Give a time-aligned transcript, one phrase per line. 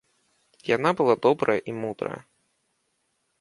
[0.75, 2.15] Яна была добрая і мудрая.